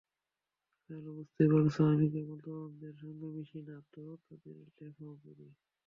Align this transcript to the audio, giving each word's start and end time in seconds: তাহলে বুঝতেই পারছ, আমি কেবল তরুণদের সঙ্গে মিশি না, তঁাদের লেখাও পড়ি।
তাহলে 0.83 1.09
বুঝতেই 1.09 1.49
পারছ, 1.51 1.75
আমি 1.91 2.05
কেবল 2.13 2.37
তরুণদের 2.45 2.93
সঙ্গে 3.01 3.27
মিশি 3.35 3.59
না, 3.61 3.75
তঁাদের 3.93 4.55
লেখাও 4.59 4.91
পড়ি। 5.23 5.47